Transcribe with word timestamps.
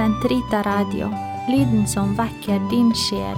Sentrita 0.00 0.62
Radio, 0.62 1.10
lyden 1.48 1.82
som 1.84 2.14
vekker 2.16 2.62
din 2.70 2.88
sjel. 2.96 3.36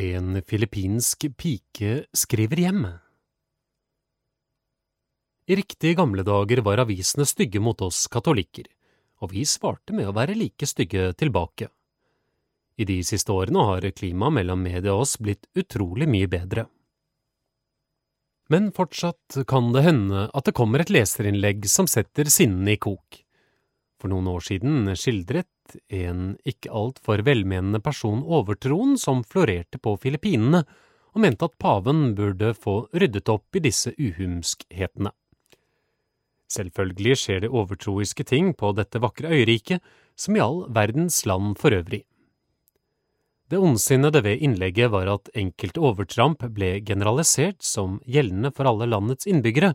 En 0.00 0.40
filippinsk 0.40 1.26
pike 1.36 2.06
skriver 2.16 2.62
hjem. 2.64 2.88
I 5.44 5.60
riktige 5.60 5.98
gamle 6.00 6.24
dager 6.24 6.64
var 6.64 6.80
avisene 6.86 7.28
stygge 7.28 7.60
mot 7.60 7.84
oss 7.84 8.06
katolikker, 8.08 8.72
og 9.20 9.36
vi 9.36 9.44
svarte 9.44 9.92
med 9.92 10.08
å 10.08 10.16
være 10.16 10.40
like 10.40 10.64
stygge 10.64 11.10
tilbake. 11.20 11.68
I 12.80 12.88
de 12.88 13.02
siste 13.04 13.36
årene 13.36 13.68
har 13.74 13.92
klimaet 13.92 14.40
mellom 14.40 14.64
media 14.64 14.96
og 14.96 15.04
oss 15.04 15.18
blitt 15.20 15.52
utrolig 15.52 16.08
mye 16.08 16.32
bedre. 16.32 16.70
Men 18.50 18.72
fortsatt 18.74 19.38
kan 19.46 19.70
det 19.72 19.84
hende 19.86 20.24
at 20.34 20.48
det 20.48 20.56
kommer 20.58 20.82
et 20.82 20.90
leserinnlegg 20.90 21.68
som 21.70 21.86
setter 21.86 22.26
sinnene 22.26 22.74
i 22.74 22.80
kok. 22.82 23.20
For 24.02 24.10
noen 24.10 24.26
år 24.32 24.42
siden 24.42 24.90
skildret 24.98 25.76
en 25.94 26.32
ikke 26.48 26.72
altfor 26.74 27.22
velmenende 27.22 27.78
person 27.84 28.24
overtroen 28.26 28.96
som 28.98 29.22
florerte 29.22 29.78
på 29.78 29.94
Filippinene, 30.02 30.64
og 31.14 31.22
mente 31.22 31.46
at 31.46 31.58
paven 31.62 32.12
burde 32.18 32.52
få 32.58 32.84
ryddet 32.94 33.30
opp 33.30 33.58
i 33.58 33.62
disse 33.62 33.94
uhumskhetene. 33.98 35.12
Selvfølgelig 36.50 37.16
skjer 37.22 37.44
det 37.44 37.54
overtroiske 37.54 38.26
ting 38.26 38.50
på 38.58 38.72
dette 38.74 38.98
vakre 39.02 39.30
øyriket, 39.30 39.78
som 40.18 40.34
i 40.34 40.42
all 40.42 40.64
verdens 40.74 41.22
land 41.26 41.54
for 41.58 41.74
øvrig. 41.74 42.02
Det 43.50 43.58
ondsinnede 43.58 44.20
ved 44.22 44.44
innlegget 44.46 44.92
var 44.92 45.08
at 45.10 45.30
enkelte 45.34 45.82
overtramp 45.82 46.44
ble 46.54 46.76
generalisert 46.86 47.64
som 47.66 47.98
gjeldende 48.06 48.52
for 48.54 48.68
alle 48.70 48.86
landets 48.86 49.26
innbyggere. 49.26 49.72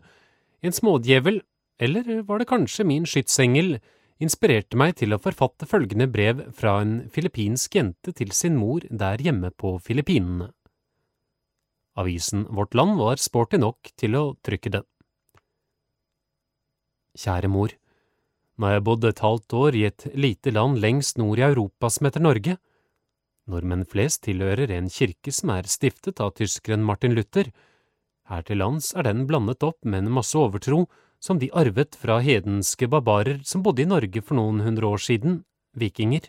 En 0.64 0.72
smådjevel, 0.72 1.42
eller 1.76 2.22
var 2.24 2.40
det 2.40 2.48
kanskje 2.48 2.86
min 2.88 3.04
skytsengel, 3.04 3.76
inspirerte 4.16 4.78
meg 4.80 4.94
til 4.96 5.12
å 5.12 5.20
forfatte 5.20 5.68
følgende 5.68 6.06
brev 6.08 6.40
fra 6.56 6.78
en 6.80 7.02
filippinsk 7.12 7.76
jente 7.76 8.14
til 8.16 8.32
sin 8.32 8.56
mor 8.56 8.86
der 8.88 9.20
hjemme 9.20 9.50
på 9.52 9.74
Filippinene. 9.84 10.48
Avisen 12.00 12.46
Vårt 12.48 12.72
Land 12.76 12.96
var 12.96 13.20
sporty 13.20 13.60
nok 13.60 13.92
til 14.00 14.16
å 14.16 14.24
trykke 14.44 14.72
det. 14.72 14.82
Kjære 17.16 17.52
mor, 17.52 17.76
nå 18.56 18.68
har 18.68 18.78
jeg 18.78 18.86
bodd 18.88 19.04
et 19.04 19.20
halvt 19.24 19.56
år 19.56 19.76
i 19.76 19.84
et 19.88 20.08
lite 20.16 20.52
land 20.52 20.80
lengst 20.80 21.20
nord 21.20 21.40
i 21.40 21.44
Europa 21.44 21.92
som 21.92 22.08
heter 22.08 22.24
Norge. 22.24 22.56
Nordmenn 23.46 23.84
flest 23.86 24.24
tilhører 24.26 24.72
en 24.74 24.88
kirke 24.90 25.32
som 25.34 25.52
er 25.54 25.68
stiftet 25.70 26.20
av 26.22 26.32
tyskeren 26.38 26.82
Martin 26.86 27.14
Luther. 27.14 27.52
Her 28.26 28.42
til 28.42 28.58
lands 28.58 28.90
er 28.98 29.06
den 29.06 29.26
blandet 29.28 29.62
opp 29.62 29.84
med 29.86 30.02
en 30.02 30.16
masse 30.18 30.34
overtro 30.38 30.86
som 31.22 31.38
de 31.38 31.50
arvet 31.54 31.94
fra 31.94 32.18
hedenske 32.22 32.88
barbarer 32.90 33.38
som 33.46 33.62
bodde 33.62 33.84
i 33.84 33.90
Norge 33.90 34.22
for 34.22 34.38
noen 34.38 34.64
hundre 34.66 34.90
år 34.90 35.02
siden, 35.02 35.44
vikinger. 35.78 36.26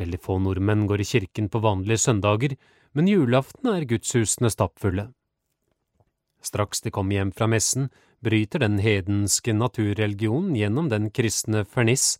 Veldig 0.00 0.20
få 0.24 0.38
nordmenn 0.40 0.86
går 0.88 1.04
i 1.04 1.08
kirken 1.10 1.50
på 1.52 1.60
vanlige 1.60 2.00
søndager, 2.00 2.56
men 2.96 3.08
julaften 3.08 3.68
er 3.74 3.84
gudshusene 3.88 4.50
stappfulle. 4.52 5.10
Straks 6.42 6.80
de 6.82 6.90
kommer 6.90 7.20
hjem 7.20 7.30
fra 7.36 7.46
messen, 7.46 7.90
bryter 8.24 8.64
den 8.64 8.80
hedenske 8.82 9.52
naturreligionen 9.54 10.56
gjennom 10.56 10.88
den 10.90 11.10
kristne 11.14 11.62
ferniss. 11.68 12.16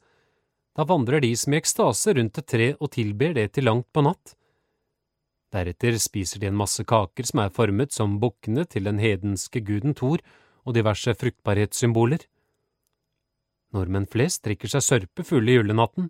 Da 0.72 0.86
vandrer 0.88 1.20
de 1.20 1.34
som 1.36 1.52
i 1.52 1.58
ekstase 1.60 2.14
rundt 2.16 2.38
et 2.40 2.48
tre 2.48 2.68
og 2.78 2.92
tilber 2.94 3.34
det 3.36 3.50
til 3.52 3.68
langt 3.68 3.88
på 3.92 4.04
natt. 4.04 4.34
Deretter 5.52 5.98
spiser 6.00 6.40
de 6.40 6.48
en 6.48 6.56
masse 6.56 6.80
kaker 6.88 7.28
som 7.28 7.42
er 7.42 7.52
formet 7.52 7.92
som 7.92 8.16
bukkene 8.20 8.64
til 8.64 8.88
den 8.88 9.02
hedenske 9.02 9.60
guden 9.60 9.92
Thor 9.98 10.22
og 10.64 10.76
diverse 10.78 11.12
fruktbarhetssymboler. 11.12 12.24
Nordmenn 13.72 14.08
flest 14.08 14.44
drikker 14.46 14.72
seg 14.72 14.84
sørpe 14.84 15.24
fulle 15.28 15.52
i 15.52 15.58
julenatten, 15.58 16.08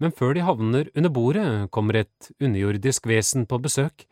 men 0.00 0.14
før 0.16 0.32
de 0.36 0.44
havner 0.46 0.88
under 0.96 1.12
bordet, 1.12 1.44
kommer 1.70 2.00
et 2.00 2.30
underjordisk 2.40 3.08
vesen 3.08 3.44
på 3.48 3.60
besøk. 3.60 4.06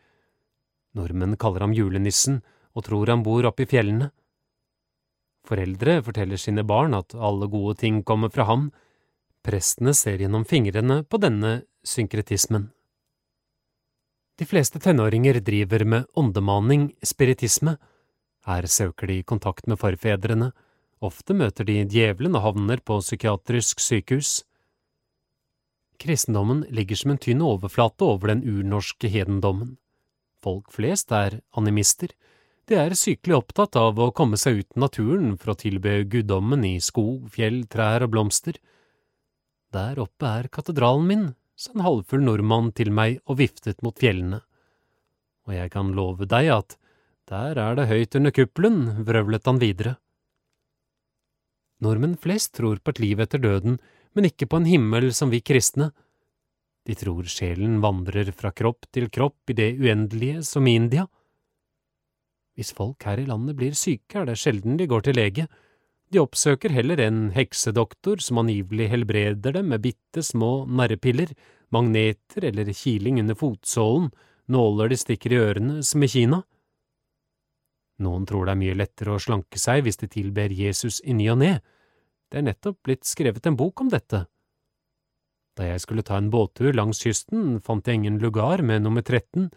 Nordmenn 0.93 1.37
kaller 1.37 1.65
ham 1.65 1.73
julenissen 1.73 2.43
og 2.77 2.85
tror 2.85 3.09
han 3.09 3.25
bor 3.25 3.45
oppe 3.49 3.65
i 3.65 3.69
fjellene. 3.69 4.11
Foreldre 5.49 5.97
forteller 6.05 6.37
sine 6.37 6.61
barn 6.67 6.93
at 6.93 7.15
alle 7.15 7.49
gode 7.49 7.79
ting 7.81 8.03
kommer 8.05 8.29
fra 8.29 8.45
ham, 8.45 8.69
prestene 9.45 9.93
ser 9.93 10.21
gjennom 10.21 10.45
fingrene 10.45 11.03
på 11.03 11.19
denne 11.21 11.61
synkretismen. 11.85 12.69
De 14.39 14.47
fleste 14.47 14.79
tenåringer 14.79 15.41
driver 15.43 15.83
med 15.83 16.05
åndemaning, 16.15 16.93
spiritisme. 17.03 17.75
Her 18.47 18.67
søker 18.71 19.07
de 19.11 19.23
kontakt 19.23 19.67
med 19.67 19.79
forfedrene, 19.81 20.51
ofte 21.03 21.35
møter 21.35 21.67
de 21.67 21.81
djevelen 21.83 22.37
og 22.39 22.45
havner 22.45 22.79
på 22.79 23.01
psykiatrisk 23.03 23.83
sykehus. 23.83 24.45
Kristendommen 25.99 26.63
ligger 26.71 26.95
som 26.95 27.11
en 27.11 27.19
tynn 27.19 27.43
overflate 27.43 28.07
over 28.07 28.31
den 28.31 28.45
urnorske 28.47 29.11
hedendommen. 29.11 29.75
Folk 30.39 30.71
flest 30.71 31.11
er 31.11 31.41
animister, 31.51 32.15
de 32.69 32.77
er 32.77 32.93
sykelig 32.93 33.33
opptatt 33.33 33.73
av 33.81 33.97
å 33.97 34.11
komme 34.13 34.37
seg 34.37 34.59
ut 34.59 34.75
i 34.77 34.81
naturen 34.83 35.31
for 35.41 35.55
å 35.55 35.57
tilbe 35.57 36.03
guddommen 36.05 36.61
i 36.67 36.75
skog, 36.85 37.25
fjell, 37.33 37.63
trær 37.65 38.05
og 38.05 38.11
blomster. 38.13 38.59
Der 39.75 39.99
oppe 40.01 40.25
er 40.27 40.49
katedralen 40.49 41.07
min, 41.07 41.25
sa 41.59 41.73
en 41.75 41.85
halvfull 41.85 42.23
nordmann 42.25 42.71
til 42.77 42.91
meg 42.95 43.19
og 43.29 43.39
viftet 43.41 43.83
mot 43.85 43.97
fjellene. 43.99 44.41
Og 45.47 45.55
jeg 45.55 45.71
kan 45.73 45.91
love 45.97 46.25
deg 46.29 46.49
at 46.53 46.77
der 47.29 47.59
er 47.61 47.77
det 47.77 47.89
høyt 47.89 48.17
under 48.17 48.33
kuppelen, 48.33 48.79
vrøvlet 49.05 49.45
han 49.45 49.61
videre. 49.61 49.95
Nordmenn 51.79 52.17
flest 52.19 52.55
tror 52.57 52.81
på 52.81 52.95
et 52.95 53.03
liv 53.03 53.21
etter 53.21 53.41
døden, 53.41 53.77
men 54.17 54.27
ikke 54.27 54.49
på 54.49 54.59
en 54.59 54.67
himmel 54.67 55.11
som 55.13 55.29
vi 55.29 55.43
kristne. 55.45 55.91
De 56.89 56.95
tror 56.97 57.29
sjelen 57.29 57.77
vandrer 57.83 58.33
fra 58.33 58.51
kropp 58.51 58.89
til 58.91 59.07
kropp 59.13 59.53
i 59.53 59.57
det 59.59 59.75
uendelige, 59.77 60.41
som 60.47 60.65
i 60.67 60.75
India 60.79 61.05
hvis 62.59 62.73
folk 62.75 63.05
her 63.07 63.21
i 63.21 63.27
landet 63.27 63.55
blir 63.55 63.75
syke, 63.77 64.19
er 64.19 64.25
det 64.27 64.33
sjelden 64.35 64.75
de 64.75 64.83
går 64.91 65.05
til 65.05 65.15
lege. 65.15 65.45
De 66.09 66.17
oppsøker 66.17 66.73
heller 66.73 66.99
en 67.03 67.27
heksedoktor 67.35 68.21
som 68.25 68.41
angivelig 68.41 68.87
helbreder 68.89 69.53
dem 69.59 69.67
med 69.69 69.83
bitte 69.83 70.23
små 70.25 70.65
narrepiller, 70.65 71.35
magneter 71.69 72.47
eller 72.49 72.71
kiling 72.73 73.19
under 73.21 73.37
fotsålen, 73.37 74.09
nåler 74.49 74.89
de 74.89 74.97
stikker 74.97 75.35
i 75.35 75.41
ørene 75.43 75.83
som 75.85 76.01
i 76.01 76.09
Kina. 76.09 76.41
Noen 78.01 78.25
tror 78.25 78.47
det 78.47 78.55
er 78.55 78.61
mye 78.63 78.77
lettere 78.79 79.13
å 79.13 79.21
slanke 79.21 79.61
seg 79.61 79.83
hvis 79.85 79.99
de 80.01 80.09
tilber 80.09 80.49
Jesus 80.55 80.97
i 81.05 81.13
ny 81.13 81.27
og 81.29 81.41
ne. 81.43 81.53
Det 82.31 82.39
er 82.39 82.47
nettopp 82.47 82.79
blitt 82.87 83.05
skrevet 83.05 83.45
en 83.45 83.57
bok 83.59 83.83
om 83.83 83.91
dette. 83.93 84.23
Da 85.59 85.67
jeg 85.67 85.83
skulle 85.83 86.05
ta 86.07 86.17
en 86.17 86.31
båttur 86.33 86.71
langs 86.73 87.03
kysten, 87.03 87.59
fant 87.61 87.85
jeg 87.85 87.99
ingen 87.99 88.17
lugar 88.23 88.63
med 88.65 88.85
nummer 88.85 89.03
13, 89.03 89.49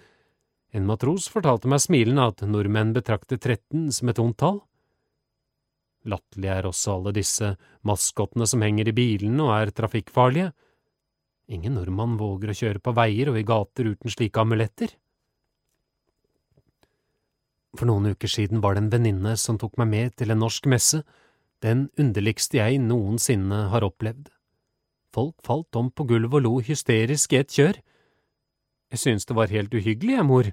en 0.72 0.88
matros 0.88 1.28
fortalte 1.32 1.70
meg 1.70 1.80
smilende 1.84 2.26
at 2.32 2.44
nordmenn 2.48 2.92
betrakter 2.96 3.38
13 3.38 3.88
som 3.92 4.10
et 4.10 4.20
ondt 4.20 4.40
tall. 4.42 4.60
Latterlige 6.08 6.56
er 6.58 6.66
også 6.66 6.96
alle 6.96 7.12
disse 7.14 7.52
maskottene 7.86 8.46
som 8.48 8.62
henger 8.64 8.90
i 8.90 8.96
bilene 8.96 9.44
og 9.46 9.54
er 9.54 9.72
trafikkfarlige. 9.74 10.50
Ingen 11.52 11.76
nordmann 11.76 12.16
våger 12.18 12.50
å 12.50 12.58
kjøre 12.58 12.82
på 12.82 12.94
veier 12.96 13.30
og 13.30 13.38
i 13.38 13.46
gater 13.46 13.92
uten 13.92 14.12
slike 14.12 14.42
amuletter. 14.42 14.94
For 17.78 17.88
noen 17.88 18.12
uker 18.12 18.28
siden 18.28 18.60
var 18.64 18.76
det 18.76 18.84
en 18.84 18.92
venninne 18.92 19.36
som 19.40 19.58
tok 19.60 19.78
meg 19.80 19.90
med 19.92 20.16
til 20.20 20.32
en 20.32 20.42
norsk 20.42 20.68
messe, 20.68 21.02
den 21.62 21.86
underligste 22.00 22.58
jeg 22.58 22.80
noensinne 22.82 23.68
har 23.72 23.86
opplevd. 23.86 24.28
Folk 25.14 25.38
falt 25.46 25.76
om 25.78 25.90
på 25.92 26.06
gulvet 26.08 26.40
og 26.40 26.44
lo 26.46 26.52
hysterisk 26.64 27.32
i 27.32 27.40
et 27.42 27.54
kjør. 27.54 27.78
Jeg 28.92 29.00
synes 29.00 29.28
det 29.28 29.36
var 29.36 29.52
helt 29.52 29.72
uhyggelig, 29.72 30.16
jeg, 30.18 30.26
mor. 30.26 30.50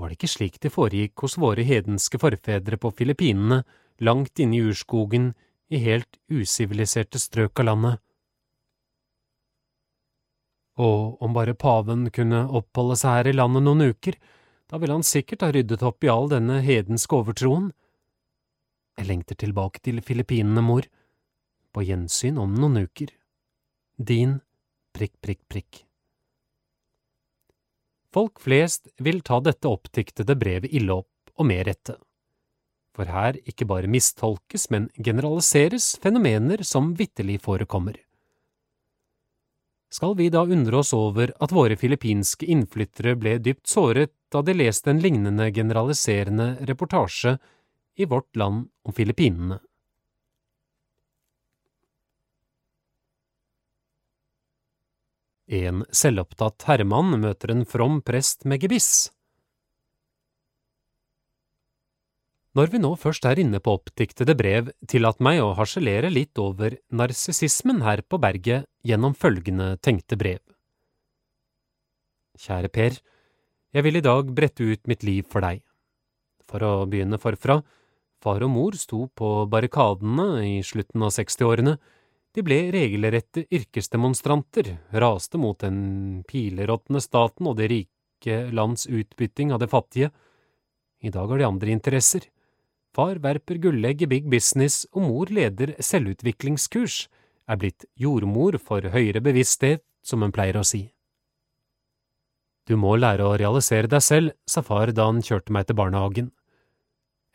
Var 0.00 0.08
det 0.08 0.16
ikke 0.16 0.32
slik 0.32 0.54
det 0.64 0.70
foregikk 0.72 1.20
hos 1.26 1.34
våre 1.36 1.60
hedenske 1.66 2.16
forfedre 2.22 2.78
på 2.80 2.88
Filippinene, 2.96 3.58
langt 4.00 4.40
inne 4.40 4.56
i 4.56 4.62
urskogen, 4.70 5.34
i 5.68 5.76
helt 5.84 6.16
usiviliserte 6.32 7.20
strøk 7.20 7.60
av 7.60 7.68
landet? 7.68 8.00
Og 10.80 11.20
om 11.20 11.36
bare 11.36 11.52
paven 11.52 12.06
kunne 12.16 12.46
oppholde 12.48 12.96
seg 12.96 13.18
her 13.18 13.28
i 13.28 13.36
landet 13.36 13.66
noen 13.66 13.90
uker, 13.92 14.16
da 14.72 14.80
ville 14.80 14.96
han 14.96 15.04
sikkert 15.04 15.44
ha 15.44 15.50
ryddet 15.52 15.84
opp 15.84 16.00
i 16.06 16.08
all 16.08 16.32
denne 16.32 16.62
hedenske 16.64 17.20
overtroen. 17.20 17.68
Jeg 18.96 19.10
lengter 19.10 19.36
tilbake 19.36 19.84
til 19.84 20.00
Filippinene, 20.00 20.64
mor. 20.64 20.88
På 21.76 21.84
gjensyn 21.84 22.40
om 22.40 22.56
noen 22.56 22.86
uker. 22.86 23.12
Din 24.00 24.38
prikk, 24.96 25.18
prikk, 25.20 25.44
prikk. 25.52 25.84
Folk 28.14 28.40
flest 28.42 28.88
vil 28.98 29.20
ta 29.22 29.38
dette 29.40 29.70
oppdiktede 29.70 30.34
brevet 30.38 30.72
ille 30.74 31.00
opp, 31.02 31.10
og 31.38 31.46
med 31.46 31.66
rette. 31.68 31.94
For 32.96 33.06
her 33.06 33.38
ikke 33.48 33.68
bare 33.70 33.90
mistolkes, 33.90 34.66
men 34.74 34.88
generaliseres 34.98 35.94
fenomener 36.02 36.64
som 36.66 36.90
vitterlig 36.98 37.38
forekommer. 37.44 37.94
Skal 39.90 40.14
vi 40.18 40.28
da 40.30 40.42
undre 40.46 40.82
oss 40.82 40.92
over 40.94 41.32
at 41.42 41.54
våre 41.54 41.78
filippinske 41.78 42.46
innflyttere 42.46 43.16
ble 43.18 43.38
dypt 43.42 43.66
såret 43.70 44.12
da 44.30 44.42
de 44.46 44.54
leste 44.54 44.90
en 44.92 45.00
lignende 45.02 45.48
generaliserende 45.54 46.52
reportasje 46.68 47.38
i 47.98 48.06
Vårt 48.10 48.36
Land 48.38 48.68
om 48.86 48.94
Filippinene. 48.94 49.58
En 55.50 55.82
selvopptatt 55.90 56.62
herremann 56.68 57.16
møter 57.18 57.50
en 57.50 57.64
from 57.66 57.98
prest 58.06 58.44
med 58.46 58.62
gebiss. 58.62 59.10
Når 62.54 62.70
vi 62.70 62.80
nå 62.82 62.92
først 62.98 63.26
er 63.26 63.40
inne 63.42 63.58
på 63.62 63.74
oppdiktede 63.78 64.36
brev, 64.38 64.70
tillat 64.90 65.18
meg 65.22 65.42
å 65.42 65.50
harselere 65.58 66.10
litt 66.10 66.38
over 66.38 66.78
narsissismen 66.94 67.82
her 67.82 68.02
på 68.06 68.18
berget 68.22 68.66
gjennom 68.86 69.14
følgende 69.18 69.72
tenkte 69.82 70.18
brev. 70.18 70.38
Kjære 72.38 72.70
Per, 72.70 73.02
jeg 73.74 73.86
vil 73.86 73.98
i 73.98 74.06
dag 74.06 74.30
brette 74.34 74.66
ut 74.66 74.86
mitt 74.90 75.02
liv 75.06 75.26
for 75.30 75.42
deg. 75.42 75.62
For 76.50 76.62
å 76.62 76.74
begynne 76.90 77.18
forfra, 77.22 77.60
far 78.22 78.42
og 78.46 78.54
mor 78.54 78.78
sto 78.78 79.08
på 79.18 79.48
barrikadene 79.50 80.44
i 80.46 80.58
slutten 80.66 81.06
av 81.06 81.14
60-årene, 81.14 81.76
de 82.36 82.44
ble 82.46 82.58
regelrette 82.70 83.44
yrkesdemonstranter, 83.50 84.76
raste 85.02 85.38
mot 85.40 85.58
den 85.58 86.22
pileråtne 86.30 87.02
staten 87.02 87.48
og 87.50 87.56
det 87.58 87.70
rike 87.72 88.36
lands 88.54 88.86
utbytting 88.86 89.50
av 89.54 89.62
det 89.62 89.70
fattige. 89.72 90.12
I 91.02 91.10
dag 91.10 91.26
har 91.26 91.40
de 91.40 91.48
andre 91.48 91.74
interesser. 91.74 92.28
Far 92.94 93.18
verper 93.22 93.58
gullegg 93.62 94.02
i 94.02 94.10
big 94.10 94.30
business, 94.30 94.84
og 94.94 95.06
mor 95.08 95.30
leder 95.30 95.74
selvutviklingskurs, 95.78 97.08
er 97.50 97.58
blitt 97.58 97.86
jordmor 97.98 98.58
for 98.62 98.84
høyere 98.94 99.22
bevissthet, 99.22 99.82
som 100.02 100.22
hun 100.22 100.34
pleier 100.34 100.58
å 100.58 100.66
si. 100.66 100.88
Du 102.66 102.76
må 102.78 102.94
lære 102.94 103.26
å 103.26 103.36
realisere 103.40 103.90
deg 103.90 104.02
selv, 104.04 104.34
sa 104.46 104.62
far 104.62 104.92
da 104.94 105.08
han 105.08 105.22
kjørte 105.24 105.54
meg 105.54 105.66
til 105.66 105.78
barnehagen. 105.80 106.30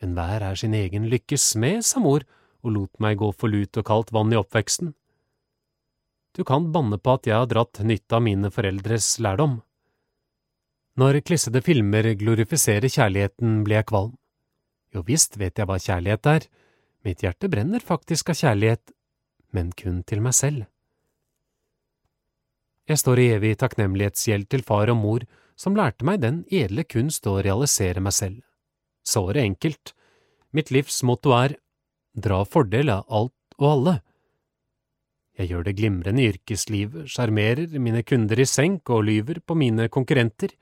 Enhver 0.00 0.44
er 0.44 0.56
sin 0.56 0.76
egen 0.76 1.08
lykkes 1.12 1.52
smed, 1.52 1.84
sa 1.84 2.00
mor 2.00 2.24
og 2.66 2.74
lot 2.74 3.02
meg 3.02 3.20
gå 3.22 3.30
for 3.32 3.52
lut 3.52 3.78
og 3.78 3.86
kaldt 3.86 4.12
vann 4.14 4.34
i 4.34 4.38
oppveksten. 4.40 4.92
Du 6.36 6.42
kan 6.44 6.68
banne 6.72 6.98
på 7.00 7.14
at 7.16 7.26
jeg 7.30 7.38
har 7.38 7.48
dratt 7.48 7.80
nytte 7.80 8.18
av 8.18 8.24
mine 8.26 8.50
foreldres 8.52 9.14
lærdom. 9.24 9.60
Når 11.00 11.22
klissede 11.28 11.62
filmer 11.64 12.10
glorifiserer 12.18 12.88
kjærligheten, 12.92 13.62
blir 13.64 13.80
jeg 13.80 13.88
kvalm. 13.88 14.14
Jo 14.92 15.02
visst 15.06 15.36
vet 15.40 15.58
jeg 15.58 15.68
hva 15.68 15.78
kjærlighet 15.80 16.28
er, 16.32 16.46
mitt 17.04 17.22
hjerte 17.24 17.48
brenner 17.52 17.84
faktisk 17.84 18.32
av 18.32 18.40
kjærlighet, 18.40 18.92
men 19.52 19.72
kun 19.76 20.02
til 20.08 20.24
meg 20.24 20.36
selv. 20.36 20.66
Jeg 22.86 23.00
står 23.02 23.20
i 23.20 23.30
evig 23.34 23.56
takknemlighetsgjeld 23.60 24.48
til 24.52 24.64
far 24.64 24.92
og 24.92 25.00
mor 25.00 25.26
som 25.58 25.76
lærte 25.76 26.06
meg 26.06 26.20
den 26.22 26.42
edle 26.52 26.84
kunst 26.84 27.26
å 27.26 27.40
realisere 27.42 28.02
meg 28.04 28.14
selv. 28.14 28.42
Såret 29.06 29.42
enkelt, 29.42 29.92
mitt 30.52 30.70
livs 30.74 31.00
motto 31.06 31.32
er 31.36 31.56
dra 32.16 32.42
fordel 32.48 32.90
av 32.90 33.04
alt 33.12 33.56
og 33.60 33.66
alle. 33.70 33.96
Jeg 35.36 35.50
gjør 35.52 35.66
det 35.66 35.74
glimrende 35.76 36.22
i 36.22 36.30
yrkeslivet, 36.32 37.10
sjarmerer 37.12 37.74
mine 37.82 38.00
kunder 38.08 38.40
i 38.40 38.48
senk 38.48 38.88
og 38.88 39.04
lyver 39.04 39.42
på 39.44 39.56
mine 39.58 39.90
konkurrenter. 39.92 40.54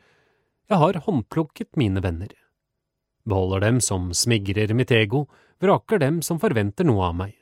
Jeg 0.67 0.81
har 0.81 0.99
håndplukket 1.07 1.77
mine 1.79 2.03
venner. 2.03 2.33
Beholder 3.25 3.63
dem 3.69 3.81
som 3.81 4.11
smigrer 4.13 4.75
mitt 4.75 4.91
ego, 4.93 5.29
vraker 5.63 6.03
dem 6.03 6.21
som 6.27 6.41
forventer 6.43 6.89
noe 6.89 7.07
av 7.07 7.17
meg. 7.23 7.33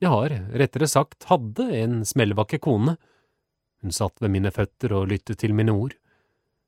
Jeg 0.00 0.12
har, 0.12 0.32
rettere 0.54 0.86
sagt, 0.88 1.26
hadde 1.26 1.66
en 1.74 2.02
smellvakker 2.06 2.60
kone. 2.62 2.94
Hun 3.82 3.92
satt 3.92 4.20
ved 4.22 4.32
mine 4.32 4.52
føtter 4.54 4.92
og 4.94 5.08
lyttet 5.10 5.40
til 5.42 5.56
mine 5.56 5.74
ord. 5.74 5.96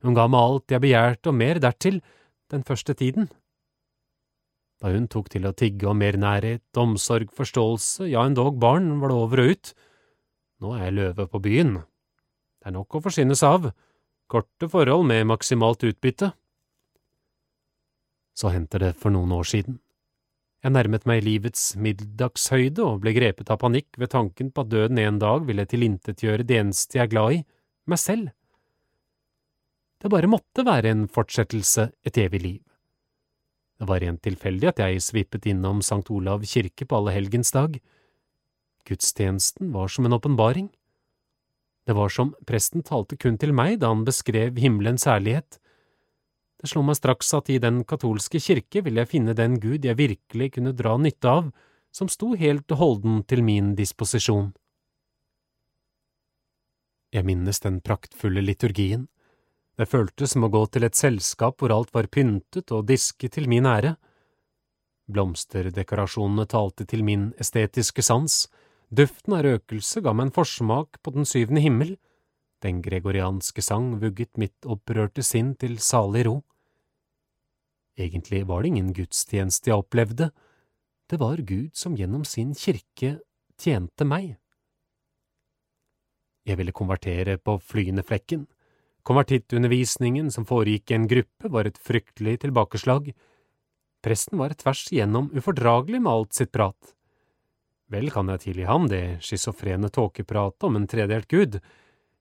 Hun 0.03 0.17
ga 0.17 0.27
meg 0.31 0.43
alt 0.43 0.75
jeg 0.75 0.83
begjærte 0.83 1.31
og 1.31 1.39
mer 1.39 1.61
dertil, 1.63 2.01
den 2.51 2.65
første 2.67 2.97
tiden. 2.99 3.29
Da 4.79 4.93
hun 4.95 5.09
tok 5.11 5.31
til 5.33 5.47
å 5.49 5.55
tigge 5.59 5.89
om 5.91 5.99
mer 5.99 6.19
nærhet, 6.21 6.67
omsorg, 6.79 7.33
forståelse, 7.35 8.07
ja 8.13 8.23
endog 8.29 8.61
barn, 8.63 8.93
var 9.03 9.11
det 9.11 9.19
over 9.19 9.43
og 9.43 9.55
ut. 9.55 9.73
Nå 10.63 10.75
er 10.77 10.85
jeg 10.85 10.99
løve 10.99 11.27
på 11.31 11.41
byen. 11.43 11.75
Det 12.59 12.71
er 12.71 12.77
nok 12.77 12.99
å 12.99 13.03
forsynes 13.03 13.43
av, 13.47 13.73
korte 14.31 14.69
forhold 14.71 15.07
med 15.11 15.27
maksimalt 15.31 15.83
utbytte. 15.89 16.31
Så 18.39 18.55
hendte 18.55 18.79
det 18.79 18.95
for 19.01 19.11
noen 19.11 19.35
år 19.35 19.47
siden. 19.51 19.81
Jeg 20.63 20.75
nærmet 20.75 21.05
meg 21.07 21.23
livets 21.23 21.73
middagshøyde 21.79 22.83
og 22.83 23.03
ble 23.03 23.13
grepet 23.15 23.51
av 23.55 23.61
panikk 23.63 23.99
ved 23.99 24.11
tanken 24.15 24.51
på 24.51 24.65
at 24.65 24.71
døden 24.73 24.99
en 25.03 25.21
dag 25.23 25.47
ville 25.47 25.67
tilintetgjøre 25.71 26.47
det 26.47 26.59
eneste 26.59 26.99
jeg 26.99 27.07
er 27.07 27.13
glad 27.13 27.37
i, 27.37 27.43
meg 27.87 28.03
selv. 28.03 28.33
Det 29.99 30.11
bare 30.11 30.31
måtte 30.31 30.67
være 30.67 30.91
en 30.95 31.07
fortsettelse, 31.11 31.91
et 32.07 32.19
evig 32.19 32.43
liv. 32.43 32.68
Det 33.79 33.87
var 33.87 34.03
rent 34.03 34.23
tilfeldig 34.27 34.73
at 34.73 34.81
jeg 34.83 35.03
svippet 35.05 35.47
innom 35.47 35.81
Sankt 35.87 36.11
Olav 36.11 36.43
kirke 36.47 36.87
på 36.89 36.99
allehelgensdag. 36.99 37.79
Gudstjenesten 38.89 39.71
var 39.73 39.89
som 39.93 40.09
en 40.09 40.17
åpenbaring. 40.17 40.69
Det 41.87 41.95
var 41.97 42.11
som 42.13 42.35
presten 42.47 42.83
talte 42.83 43.17
kun 43.17 43.39
til 43.39 43.55
meg 43.55 43.79
da 43.81 43.93
han 43.93 44.05
beskrev 44.05 44.59
himmelens 44.59 45.07
herlighet. 45.09 45.61
Det 46.59 46.67
slo 46.73 46.83
meg 46.83 46.99
straks 46.99 47.31
at 47.39 47.51
i 47.55 47.61
den 47.63 47.85
katolske 47.87 48.41
kirke 48.43 48.83
ville 48.83 49.05
jeg 49.05 49.13
finne 49.13 49.35
den 49.39 49.61
Gud 49.63 49.87
jeg 49.87 49.97
virkelig 50.01 50.51
kunne 50.57 50.75
dra 50.75 50.97
nytte 50.99 51.31
av, 51.31 51.53
som 51.95 52.11
sto 52.11 52.35
helt 52.37 52.75
holden 52.75 53.23
til 53.31 53.45
min 53.47 53.77
disposisjon. 53.79 54.51
Jeg 57.15 57.25
minnes 57.25 57.63
den 57.65 57.79
praktfulle 57.81 58.43
liturgien 58.45 59.07
det 59.79 59.87
føltes 59.87 60.35
som 60.35 60.43
å 60.43 60.51
gå 60.51 60.65
til 60.75 60.87
et 60.89 60.99
selskap 60.99 61.61
hvor 61.61 61.71
alt 61.71 61.93
var 61.95 62.11
pyntet 62.11 62.73
og 62.75 62.89
disket 62.89 63.37
til 63.37 63.47
min 63.51 63.67
ære. 63.69 63.95
Blomsterdekorasjonene 65.09 66.49
talte 66.51 66.85
til 66.89 67.05
min 67.07 67.31
estetiske 67.41 68.03
sans, 68.03 68.43
duften 68.91 69.37
av 69.39 69.47
røkelse 69.47 70.03
ga 70.03 70.13
meg 70.17 70.29
en 70.29 70.35
forsmak 70.35 70.99
på 71.03 71.15
den 71.15 71.29
syvende 71.29 71.63
himmel, 71.63 71.95
den 72.59 72.83
gregorianske 72.83 73.63
sang 73.63 73.95
vugget 74.03 74.35
mitt 74.41 74.67
opprørte 74.67 75.23
sinn 75.23 75.55
til 75.55 75.79
salig 75.79 76.27
ro. 76.27 76.41
Egentlig 77.99 78.43
var 78.51 78.63
det 78.63 78.75
ingen 78.75 78.93
gudstjeneste 78.95 79.71
jeg 79.71 79.79
opplevde, 79.79 80.33
det 81.09 81.23
var 81.23 81.41
Gud 81.47 81.71
som 81.79 81.95
gjennom 81.97 82.27
sin 82.27 82.51
kirke 82.59 83.21
tjente 83.59 84.05
meg. 84.05 84.35
Jeg 86.45 86.59
ville 86.59 86.75
konvertere 86.75 87.39
på 87.39 87.61
flyende 87.63 88.03
flekken 88.03 88.47
Konvertittundervisningen 89.09 90.29
som 90.31 90.45
foregikk 90.45 90.91
i 90.91 90.99
en 90.99 91.09
gruppe, 91.09 91.49
var 91.49 91.65
et 91.65 91.79
fryktelig 91.81 92.43
tilbakeslag. 92.43 93.15
Presten 94.05 94.37
var 94.37 94.53
tvers 94.53 94.83
igjennom 94.93 95.31
ufordragelig 95.33 96.03
med 96.03 96.13
alt 96.13 96.37
sitt 96.37 96.53
prat. 96.53 96.93
Vel 97.89 98.11
kan 98.13 98.29
jeg 98.29 98.43
tilgi 98.43 98.67
ham 98.69 98.85
det 98.91 99.23
schizofrene 99.25 99.89
tåkepratet 99.89 100.67
om 100.69 100.77
en 100.77 100.85
tredelt 100.91 101.29
gud. 101.33 101.57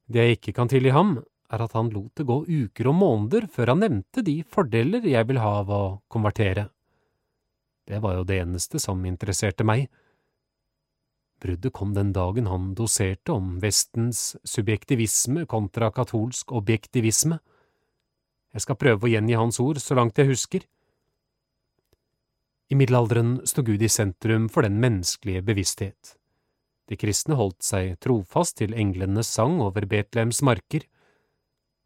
Det 0.08 0.24
jeg 0.24 0.38
ikke 0.38 0.56
kan 0.56 0.72
tilgi 0.72 0.96
ham, 0.96 1.18
er 1.52 1.64
at 1.64 1.76
han 1.76 1.92
lot 1.92 2.16
det 2.16 2.28
gå 2.28 2.40
uker 2.48 2.90
og 2.92 2.96
måneder 2.96 3.50
før 3.52 3.74
han 3.74 3.84
nevnte 3.84 4.24
de 4.24 4.40
fordeler 4.48 5.04
jeg 5.08 5.28
vil 5.28 5.40
ha 5.44 5.54
av 5.60 5.72
å 5.72 5.84
konvertere. 6.12 6.70
Det 7.88 8.00
var 8.04 8.16
jo 8.16 8.28
det 8.28 8.40
eneste 8.44 8.80
som 8.84 9.04
interesserte 9.08 9.68
meg. 9.68 9.90
Bruddet 11.40 11.74
kom 11.74 11.94
den 11.94 12.14
dagen 12.14 12.48
han 12.50 12.72
doserte 12.74 13.36
om 13.36 13.60
Vestens 13.62 14.36
subjektivisme 14.44 15.46
kontra 15.46 15.92
katolsk 15.94 16.52
objektivisme. 16.52 17.38
Jeg 18.54 18.64
skal 18.66 18.80
prøve 18.82 19.06
å 19.06 19.12
gjengi 19.12 19.38
hans 19.38 19.60
ord 19.62 19.78
så 19.84 19.98
langt 20.00 20.18
jeg 20.18 20.32
husker. 20.32 20.66
I 22.68 22.76
middelalderen 22.76 23.38
sto 23.48 23.62
Gud 23.64 23.84
i 23.86 23.90
sentrum 23.92 24.48
for 24.50 24.66
den 24.66 24.80
menneskelige 24.82 25.44
bevissthet. 25.46 26.16
De 26.88 26.98
kristne 27.00 27.38
holdt 27.38 27.62
seg 27.68 28.00
trofast 28.04 28.58
til 28.60 28.74
englenes 28.74 29.30
sang 29.30 29.60
over 29.64 29.86
Betlehems 29.86 30.42
marker. 30.42 30.88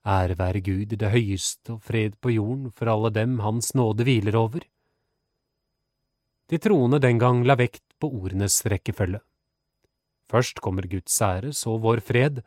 Ære 0.07 0.37
være 0.37 0.61
Gud 0.65 0.95
det 0.95 1.11
høyeste 1.13 1.75
og 1.75 1.83
fred 1.85 2.15
på 2.21 2.33
jorden 2.37 2.71
for 2.73 2.89
alle 2.89 3.11
dem 3.13 3.39
Hans 3.43 3.73
nåde 3.77 4.05
hviler 4.07 4.37
over. 4.37 4.63
De 6.49 6.57
troende 6.57 7.01
den 7.03 7.19
gang 7.21 7.43
la 7.45 7.57
vekt 7.59 7.83
på 7.99 8.09
ordenes 8.09 8.61
rekkefølge. 8.65 9.21
Først 10.31 10.61
kommer 10.63 10.87
Guds 10.87 11.17
ære, 11.21 11.51
så 11.51 11.75
vår 11.81 11.99
fred. 12.07 12.39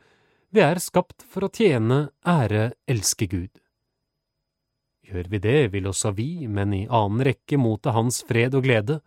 Vi 0.49 0.63
er 0.63 0.81
skapt 0.81 1.25
for 1.29 1.45
å 1.45 1.51
tjene, 1.53 2.07
ære, 2.25 2.71
elske 2.89 3.27
Gud. 3.29 3.61
Gjør 5.05 5.27
vi 5.29 5.41
det, 5.43 5.59
vil 5.75 5.85
også 5.85 6.15
vi, 6.17 6.47
men 6.49 6.73
i 6.73 6.85
annen 6.89 7.21
rekke, 7.27 7.59
motta 7.61 7.93
Hans 7.93 8.23
fred 8.25 8.57
og 8.57 8.65
glede. 8.65 9.01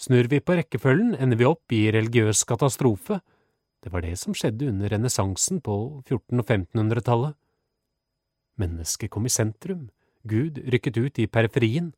Snur 0.00 0.26
vi 0.26 0.40
på 0.42 0.56
rekkefølgen, 0.58 1.14
ender 1.14 1.38
vi 1.38 1.46
opp 1.46 1.74
i 1.74 1.84
religiøs 1.94 2.42
katastrofe. 2.48 3.20
Det 3.82 3.92
var 3.94 4.02
det 4.02 4.16
som 4.18 4.34
skjedde 4.34 4.70
under 4.72 4.90
renessansen 4.90 5.60
på 5.62 6.02
1400- 6.02 6.42
og 6.42 6.48
1500-tallet. 6.48 7.38
Mennesket 8.58 9.10
kom 9.10 9.26
i 9.26 9.32
sentrum, 9.32 9.90
Gud 10.26 10.58
rykket 10.70 10.98
ut 10.98 11.18
i 11.22 11.30
periferien. 11.30 11.92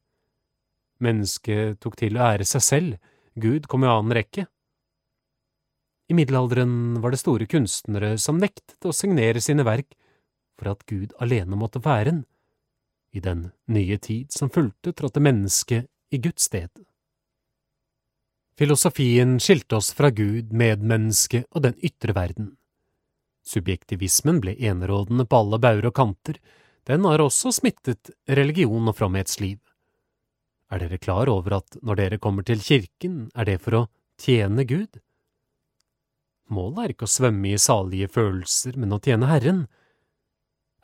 Mennesket 1.05 1.81
tok 1.81 1.97
til 2.01 2.17
å 2.17 2.29
ære 2.29 2.47
seg 2.49 2.65
selv, 2.65 3.01
Gud 3.41 3.69
kom 3.69 3.85
i 3.85 3.91
annen 3.91 4.15
rekke. 4.17 4.47
I 6.09 6.15
middelalderen 6.15 7.01
var 7.01 7.15
det 7.15 7.23
store 7.23 7.47
kunstnere 7.49 8.17
som 8.21 8.39
nektet 8.41 8.85
å 8.85 8.93
signere 8.93 9.41
sine 9.41 9.65
verk 9.65 9.95
for 10.59 10.75
at 10.75 10.85
Gud 10.91 11.15
alene 11.25 11.57
måtte 11.57 11.83
være 11.85 12.13
en. 12.13 12.25
I 13.15 13.23
den 13.25 13.47
nye 13.71 13.97
tid 14.03 14.33
som 14.35 14.51
fulgte, 14.51 14.93
trådte 14.93 15.23
mennesket 15.23 15.89
i 16.11 16.19
Guds 16.19 16.51
sted. 16.51 16.71
Filosofien 18.59 19.39
skilte 19.43 19.79
oss 19.81 19.93
fra 19.95 20.11
Gud, 20.15 20.53
medmennesket 20.53 21.49
og 21.51 21.65
den 21.65 21.79
ytre 21.83 22.15
verden. 22.15 22.53
Subjektivismen 23.45 24.39
ble 24.43 24.55
enerådende 24.57 25.27
på 25.27 25.41
alle 25.41 25.59
bauger 25.63 25.89
og 25.91 25.97
kanter, 25.97 26.39
den 26.85 27.07
har 27.09 27.23
også 27.25 27.53
smittet 27.55 28.13
religion 28.29 28.91
og 28.91 28.97
fromhetsliv. 28.99 29.59
Er 30.73 30.85
dere 30.85 31.01
klar 31.01 31.31
over 31.33 31.59
at 31.61 31.79
når 31.83 32.01
dere 32.01 32.21
kommer 32.21 32.45
til 32.47 32.61
kirken, 32.61 33.29
er 33.35 33.49
det 33.49 33.59
for 33.65 33.79
å 33.79 33.83
tjene 34.21 34.67
Gud? 34.69 35.01
Målet 36.53 36.83
er 36.83 36.93
ikke 36.93 37.07
å 37.07 37.15
svømme 37.15 37.55
i 37.55 37.61
salige 37.61 38.11
følelser, 38.13 38.77
men 38.77 38.93
å 38.93 39.01
tjene 39.01 39.31
Herren. 39.31 39.65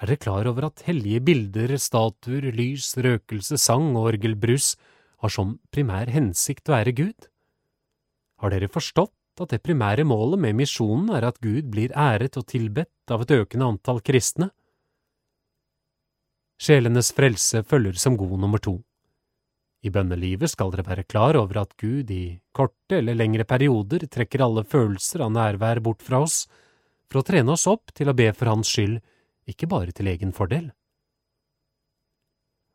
Er 0.00 0.08
dere 0.08 0.22
klar 0.22 0.48
over 0.48 0.70
at 0.70 0.84
hellige 0.86 1.20
bilder, 1.20 1.74
statuer, 1.76 2.46
lys, 2.56 2.94
røkelse, 2.96 3.58
sang 3.60 3.90
og 3.92 4.14
orgelbrus 4.14 4.72
har 5.20 5.32
som 5.34 5.58
primær 5.74 6.08
hensikt 6.08 6.70
å 6.72 6.78
ære 6.78 6.94
Gud? 6.96 7.28
Har 8.40 8.54
dere 8.54 8.70
forstått 8.72 9.44
at 9.44 9.52
det 9.52 9.60
primære 9.64 10.06
målet 10.08 10.40
med 10.40 10.56
misjonen 10.62 11.12
er 11.16 11.26
at 11.28 11.40
Gud 11.44 11.68
blir 11.72 11.92
æret 11.92 12.38
og 12.40 12.48
tilbedt 12.48 13.12
av 13.12 13.26
et 13.26 13.34
økende 13.36 13.68
antall 13.74 14.00
kristne? 14.04 14.48
Sjelenes 16.60 17.12
frelse 17.16 17.62
følger 17.68 18.00
som 18.00 18.16
god 18.20 18.40
nummer 18.40 18.60
to. 18.60 18.80
I 19.80 19.90
bønnelivet 19.92 20.52
skal 20.52 20.72
dere 20.74 20.84
være 20.84 21.06
klar 21.08 21.38
over 21.40 21.62
at 21.62 21.72
Gud 21.80 22.10
i 22.12 22.40
korte 22.52 22.98
eller 22.98 23.16
lengre 23.16 23.46
perioder 23.48 24.04
trekker 24.12 24.44
alle 24.44 24.64
følelser 24.68 25.24
av 25.24 25.32
nærvær 25.32 25.80
bort 25.84 26.04
fra 26.04 26.20
oss 26.26 26.42
for 27.10 27.22
å 27.22 27.26
trene 27.26 27.54
oss 27.54 27.66
opp 27.70 27.94
til 27.96 28.10
å 28.10 28.16
be 28.16 28.28
for 28.36 28.52
Hans 28.52 28.68
skyld, 28.70 29.00
ikke 29.48 29.68
bare 29.70 29.94
til 29.96 30.10
egen 30.12 30.34
fordel. 30.36 30.68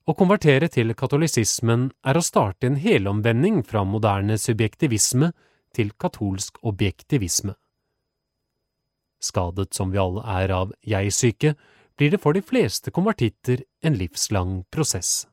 Å 0.06 0.14
konvertere 0.14 0.68
til 0.70 0.94
katolisismen 0.94 1.88
er 2.06 2.18
å 2.18 2.26
starte 2.26 2.68
en 2.68 2.76
helomvending 2.82 3.64
fra 3.66 3.86
moderne 3.86 4.38
subjektivisme 4.38 5.32
til 5.74 5.94
katolsk 5.98 6.60
objektivisme. 6.62 7.56
Skadet 9.22 9.74
som 9.74 9.94
vi 9.94 10.02
alle 10.02 10.22
er 10.42 10.54
av 10.54 10.74
jeg-syke, 10.86 11.56
blir 11.98 12.12
det 12.12 12.22
for 12.22 12.36
de 12.38 12.44
fleste 12.46 12.92
konvertitter 12.94 13.64
en 13.82 13.98
livslang 13.98 14.60
prosess. 14.70 15.26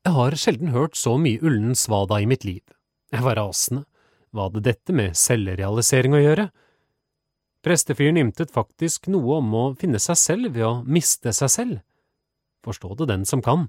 Jeg 0.00 0.16
har 0.16 0.34
sjelden 0.40 0.70
hørt 0.72 0.96
så 0.96 1.18
mye 1.20 1.42
ullen 1.44 1.74
svada 1.76 2.16
i 2.22 2.28
mitt 2.28 2.44
liv. 2.48 2.62
Jeg 3.12 3.20
var 3.20 3.36
rasende. 3.36 3.84
Hva 4.32 4.46
hadde 4.46 4.62
dette 4.64 4.94
med 4.96 5.18
selvrealisering 5.18 6.14
å 6.16 6.22
gjøre? 6.22 6.46
Prestefyren 7.60 8.16
ymtet 8.16 8.52
faktisk 8.54 9.10
noe 9.12 9.40
om 9.42 9.50
å 9.58 9.64
finne 9.76 10.00
seg 10.00 10.16
selv 10.16 10.54
ved 10.54 10.64
å 10.64 10.80
miste 10.86 11.34
seg 11.36 11.50
selv. 11.52 11.82
Forstå 12.64 12.94
det 13.00 13.10
den 13.10 13.26
som 13.28 13.42
kan. 13.44 13.66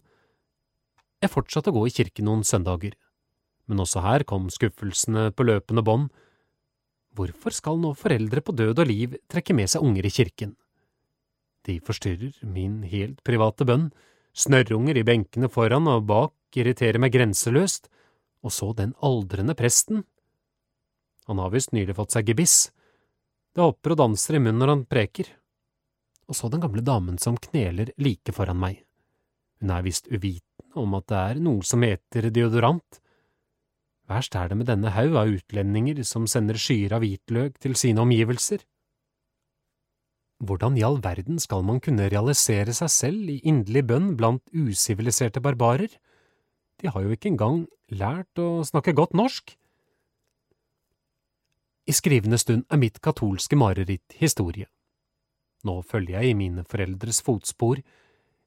Jeg 1.20 1.34
fortsatte 1.34 1.74
å 1.74 1.76
gå 1.76 1.84
i 1.90 1.96
kirken 1.98 2.30
noen 2.30 2.46
søndager, 2.48 2.96
men 3.68 3.84
også 3.84 4.04
her 4.06 4.24
kom 4.28 4.48
skuffelsene 4.54 5.28
på 5.36 5.48
løpende 5.50 5.84
bånd. 5.84 6.08
Hvorfor 7.18 7.52
skal 7.52 7.82
nå 7.82 7.92
foreldre 8.00 8.40
på 8.40 8.56
død 8.56 8.80
og 8.80 8.88
liv 8.88 9.18
trekke 9.28 9.58
med 9.58 9.74
seg 9.74 9.84
unger 9.84 10.08
i 10.08 10.14
kirken? 10.14 10.56
De 11.68 11.76
forstyrrer 11.84 12.40
min 12.48 12.80
helt 12.88 13.20
private 13.28 13.68
bønn, 13.68 13.92
snørrunger 14.38 14.98
i 14.98 15.06
benkene 15.08 15.50
foran 15.52 15.90
og 15.92 16.06
bak 16.10 16.60
irriterer 16.60 17.00
meg 17.02 17.14
grenseløst, 17.16 17.90
og 18.42 18.52
så 18.52 18.72
den 18.78 18.94
aldrende 19.06 19.56
presten. 19.58 20.04
Han 21.30 21.40
har 21.40 21.52
visst 21.54 21.76
nylig 21.76 21.96
fått 21.96 22.16
seg 22.16 22.32
gebiss, 22.32 22.72
det 23.52 23.66
hopper 23.66 23.94
og 23.94 24.00
danser 24.00 24.38
i 24.38 24.40
munnen 24.40 24.62
når 24.64 24.72
han 24.72 24.86
preker. 24.88 25.28
Og 26.32 26.38
så 26.38 26.48
den 26.48 26.62
gamle 26.64 26.84
damen 26.88 27.18
som 27.20 27.36
kneler 27.36 27.92
like 28.00 28.32
foran 28.36 28.60
meg. 28.62 28.80
Hun 29.60 29.74
er 29.76 29.84
visst 29.84 30.08
uvitende 30.08 30.80
om 30.80 30.96
at 30.96 31.10
det 31.12 31.20
er 31.20 31.42
noe 31.44 31.66
som 31.68 31.84
heter 31.84 32.30
deodorant. 32.32 33.02
Verst 34.08 34.36
er 34.40 34.48
det 34.50 34.58
med 34.60 34.70
denne 34.72 34.94
haug 34.96 35.18
av 35.20 35.32
utlendinger 35.32 36.00
som 36.08 36.28
sender 36.32 36.60
skyer 36.60 36.96
av 36.96 37.04
hvitløk 37.04 37.60
til 37.60 37.76
sine 37.80 38.04
omgivelser. 38.04 38.64
Hvordan 40.42 40.78
i 40.80 40.84
all 40.86 40.98
verden 41.04 41.38
skal 41.40 41.62
man 41.62 41.80
kunne 41.84 42.10
realisere 42.10 42.74
seg 42.74 42.90
selv 42.90 43.30
i 43.30 43.42
inderlig 43.46 43.84
bønn 43.92 44.12
blant 44.18 44.42
usiviliserte 44.50 45.42
barbarer? 45.44 45.92
De 46.82 46.90
har 46.90 47.06
jo 47.06 47.14
ikke 47.14 47.30
engang 47.30 47.68
lært 47.94 48.42
å 48.42 48.64
snakke 48.66 48.96
godt 48.98 49.14
norsk. 49.14 49.54
I 51.86 51.94
skrivende 51.94 52.40
stund 52.42 52.66
er 52.74 52.82
mitt 52.82 52.98
katolske 53.06 53.58
mareritt 53.58 54.18
historie. 54.18 54.66
Nå 55.68 55.82
følger 55.86 56.18
jeg 56.18 56.32
i 56.32 56.38
mine 56.38 56.66
foreldres 56.66 57.22
fotspor, 57.22 57.82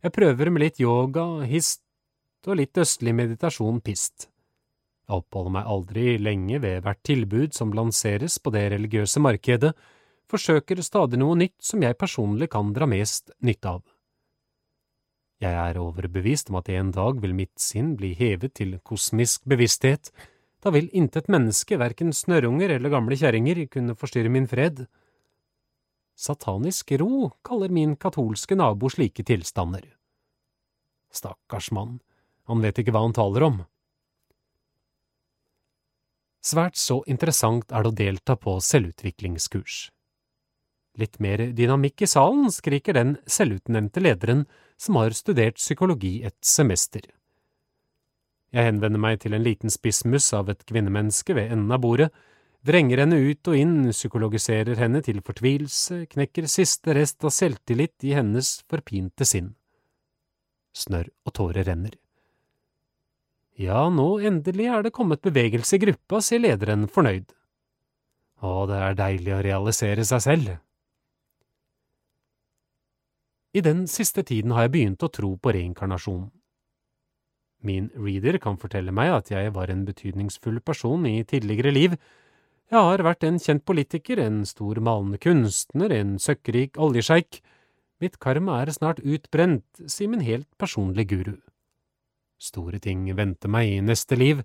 jeg 0.04 0.12
prøver 0.12 0.50
med 0.52 0.60
litt 0.60 0.80
yoga, 0.82 1.22
hist 1.48 1.80
og 2.44 2.58
litt 2.58 2.76
østlig 2.76 3.14
meditasjon 3.16 3.78
pist. 3.80 4.26
Jeg 5.08 5.20
oppholder 5.20 5.54
meg 5.54 5.68
aldri 5.70 6.04
lenge 6.20 6.58
ved 6.60 6.82
hvert 6.84 7.00
tilbud 7.06 7.54
som 7.56 7.72
lanseres 7.76 8.36
på 8.36 8.52
det 8.52 8.66
religiøse 8.74 9.22
markedet, 9.24 9.72
forsøker 10.34 10.82
stadig 10.84 11.22
noe 11.22 11.38
nytt 11.38 11.56
som 11.62 11.82
jeg 11.84 11.98
personlig 11.98 12.50
kan 12.52 12.74
dra 12.76 12.88
mest 12.90 13.32
nytte 13.44 13.78
av. 13.78 13.82
Jeg 15.42 15.54
er 15.54 15.80
overbevist 15.80 16.50
om 16.50 16.60
at 16.60 16.70
en 16.72 16.92
dag 16.94 17.18
vil 17.22 17.34
mitt 17.36 17.58
sinn 17.60 17.94
bli 17.98 18.12
hevet 18.18 18.54
til 18.58 18.78
kosmisk 18.86 19.44
bevissthet, 19.50 20.10
da 20.64 20.72
vil 20.72 20.88
intet 20.96 21.28
menneske, 21.28 21.76
verken 21.76 22.14
snørrunger 22.16 22.72
eller 22.78 22.92
gamle 22.94 23.18
kjerringer, 23.20 23.66
kunne 23.68 23.96
forstyrre 24.00 24.32
min 24.32 24.46
fred. 24.48 24.86
Satanisk 26.16 26.94
ro 27.02 27.34
kaller 27.44 27.68
min 27.68 27.92
katolske 28.00 28.56
nabo 28.56 28.88
slike 28.88 29.26
tilstander. 29.28 29.84
Stakkars 31.12 31.68
mann, 31.74 31.98
han 32.48 32.64
vet 32.64 32.80
ikke 32.80 32.94
hva 32.94 33.04
han 33.04 33.16
taler 33.16 33.44
om. 33.50 33.60
Svært 36.44 36.80
så 36.80 37.02
interessant 37.08 37.68
er 37.72 37.84
det 37.84 37.92
å 37.92 37.98
delta 37.98 38.38
på 38.40 38.56
selvutviklingskurs. 38.64 39.88
Litt 40.98 41.18
mer 41.18 41.40
dynamikk 41.56 42.04
i 42.06 42.08
salen, 42.10 42.46
skriker 42.54 42.94
den 42.94 43.16
selvutnevnte 43.26 44.02
lederen 44.02 44.44
som 44.78 45.00
har 45.00 45.14
studert 45.16 45.58
psykologi 45.58 46.20
et 46.26 46.36
semester. 46.46 47.02
Jeg 48.54 48.68
henvender 48.68 49.02
meg 49.02 49.18
til 49.24 49.34
en 49.34 49.42
liten 49.42 49.72
spissmus 49.72 50.28
av 50.36 50.52
et 50.52 50.62
kvinnemenneske 50.68 51.34
ved 51.34 51.50
enden 51.50 51.74
av 51.74 51.82
bordet, 51.82 52.12
vrenger 52.64 53.02
henne 53.02 53.18
ut 53.18 53.50
og 53.50 53.58
inn, 53.58 53.90
psykologiserer 53.90 54.78
henne 54.78 55.02
til 55.04 55.18
fortvilelse, 55.26 56.04
knekker 56.12 56.46
siste 56.48 56.94
rest 56.94 57.26
av 57.26 57.34
selvtillit 57.34 58.06
i 58.06 58.14
hennes 58.14 58.60
forpinte 58.70 59.26
sinn. 59.26 59.52
Snørr 60.74 61.10
og 61.26 61.34
tårer 61.34 61.66
renner. 61.66 61.98
Ja, 63.58 63.88
nå 63.90 64.18
endelig 64.26 64.70
er 64.70 64.86
det 64.86 64.94
kommet 64.94 65.22
bevegelse 65.22 65.76
i 65.76 65.82
gruppa, 65.84 66.22
sier 66.22 66.42
lederen 66.42 66.88
fornøyd. 66.90 67.28
Å, 68.42 68.66
det 68.70 68.78
er 68.86 68.96
deilig 68.98 69.34
å 69.34 69.42
realisere 69.46 70.06
seg 70.06 70.22
selv. 70.24 70.54
I 73.54 73.62
den 73.62 73.84
siste 73.86 74.24
tiden 74.26 74.50
har 74.50 74.66
jeg 74.66 74.72
begynt 74.74 75.04
å 75.06 75.12
tro 75.14 75.36
på 75.38 75.52
reinkarnasjon. 75.54 76.26
Min 77.64 77.86
reader 77.94 78.40
kan 78.42 78.58
fortelle 78.58 78.92
meg 78.92 79.12
at 79.14 79.30
jeg 79.30 79.52
var 79.54 79.70
en 79.70 79.84
betydningsfull 79.86 80.58
person 80.66 81.06
i 81.06 81.22
tidligere 81.22 81.70
liv. 81.70 81.94
Jeg 82.66 82.80
har 82.88 83.04
vært 83.06 83.22
en 83.24 83.38
kjent 83.38 83.62
politiker, 83.64 84.18
en 84.18 84.42
stor 84.48 84.80
malende 84.82 85.20
kunstner, 85.22 85.94
en 85.94 86.16
søkkrik 86.18 86.80
oljesjeik. 86.82 87.38
Mitt 88.02 88.18
karma 88.18 88.58
er 88.64 88.74
snart 88.74 88.98
utbrent, 89.06 89.64
sier 89.86 90.10
min 90.10 90.24
helt 90.26 90.50
personlige 90.58 91.14
guru. 91.14 91.36
Store 92.42 92.82
ting 92.82 93.06
venter 93.14 93.48
meg 93.48 93.70
i 93.70 93.78
neste 93.86 94.18
liv. 94.18 94.42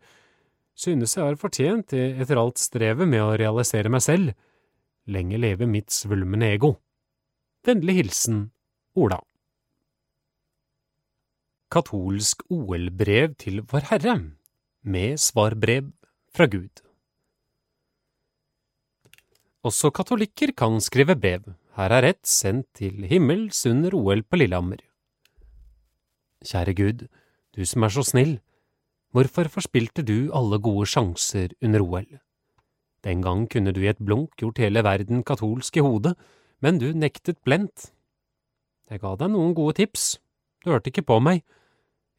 Synes 0.77 1.17
jeg 1.17 1.25
har 1.25 1.41
fortjent 1.41 1.89
det 1.97 2.05
etter 2.21 2.39
alt 2.39 2.61
strevet 2.61 3.09
med 3.09 3.25
å 3.25 3.33
realisere 3.41 3.89
meg 3.89 4.05
selv. 4.05 4.37
Lenge 5.09 5.41
leve 5.41 5.65
mitt 5.65 5.89
svulmende 5.89 6.53
ego. 6.53 6.75
Vennlig 7.65 7.97
hilsen 8.03 8.45
Ola. 8.99 9.19
Katolsk 11.71 12.41
OL-brev 12.51 13.35
til 13.39 13.61
Vår 13.69 13.85
Herre, 13.91 14.15
med 14.83 15.19
svarbrev 15.23 15.91
fra 16.35 16.47
Gud. 16.51 16.81
Også 19.63 19.91
katolikker 19.95 20.51
kan 20.57 20.81
skrive 20.83 21.15
brev. 21.15 21.45
Her 21.77 21.95
er 21.95 22.07
ett 22.09 22.27
sendt 22.27 22.67
til 22.79 23.05
himmels 23.07 23.61
under 23.69 23.95
OL 23.95 24.23
på 24.23 24.39
Lillehammer. 24.41 24.81
Kjære 26.43 26.73
Gud, 26.75 27.05
du 27.55 27.63
som 27.69 27.85
er 27.87 27.93
så 27.95 28.03
snill, 28.03 28.33
hvorfor 29.13 29.47
forspilte 29.53 30.03
du 30.03 30.33
alle 30.35 30.59
gode 30.59 30.89
sjanser 30.91 31.55
under 31.61 31.85
OL? 31.85 32.09
Den 33.07 33.23
gang 33.23 33.47
kunne 33.47 33.71
du 33.71 33.79
i 33.85 33.91
et 33.93 34.03
blunk 34.03 34.35
gjort 34.41 34.59
hele 34.59 34.83
verden 34.83 35.23
katolsk 35.23 35.79
i 35.79 35.85
hodet, 35.87 36.17
men 36.59 36.81
du 36.83 36.91
nektet 36.91 37.39
blendt. 37.47 37.93
Jeg 38.89 39.03
ga 39.03 39.13
deg 39.21 39.29
noen 39.29 39.53
gode 39.53 39.77
tips, 39.77 40.17
du 40.65 40.71
hørte 40.73 40.89
ikke 40.89 41.05
på 41.05 41.19
meg. 41.21 41.43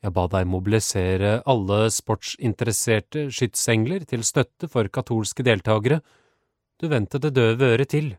Jeg 0.00 0.14
ba 0.16 0.24
deg 0.32 0.46
mobilisere 0.48 1.32
alle 1.50 1.80
sportsinteresserte 1.92 3.26
skytsengler 3.34 4.06
til 4.08 4.22
støtte 4.24 4.70
for 4.70 4.88
katolske 4.88 5.44
deltakere. 5.44 5.98
Du 6.80 6.88
vendte 6.88 7.20
det 7.20 7.34
døve 7.36 7.74
øret 7.74 7.90
til. 7.92 8.14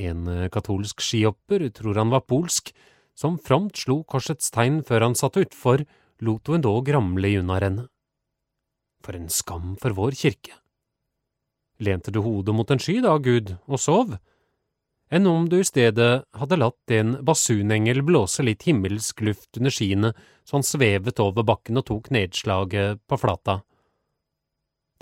En 0.00 0.24
katolsk 0.50 1.04
skihopper 1.04 1.68
tror 1.76 2.00
han 2.00 2.10
var 2.10 2.24
polsk, 2.24 2.72
som 3.14 3.36
fromt 3.38 3.76
slo 3.76 4.00
korsets 4.08 4.48
tegn 4.54 4.80
før 4.86 5.04
han 5.10 5.18
satt 5.18 5.36
utfor, 5.38 5.84
lot 6.24 6.48
hun 6.48 6.64
dog 6.64 6.88
ramle 6.88 7.28
i 7.28 7.38
unnarennet. 7.38 7.90
For 9.04 9.16
en 9.16 9.28
skam 9.32 9.76
for 9.80 9.94
vår 9.96 10.16
kirke! 10.16 10.56
Lente 11.80 12.12
du 12.12 12.20
hodet 12.24 12.52
mot 12.56 12.70
en 12.72 12.80
sky 12.80 12.98
da, 13.04 13.14
Gud, 13.20 13.54
og 13.68 13.80
sov? 13.80 14.16
Enn 15.10 15.26
om 15.26 15.48
du 15.50 15.56
i 15.58 15.66
stedet 15.66 16.22
hadde 16.38 16.58
latt 16.60 16.92
en 16.94 17.16
basunengel 17.26 18.04
blåse 18.06 18.44
litt 18.46 18.62
himmelsk 18.68 19.24
luft 19.26 19.58
under 19.58 19.74
skiene 19.74 20.12
så 20.46 20.56
han 20.56 20.66
svevet 20.66 21.18
over 21.22 21.46
bakken 21.46 21.80
og 21.80 21.88
tok 21.88 22.12
nedslaget 22.14 23.02
på 23.10 23.18
flata? 23.18 23.60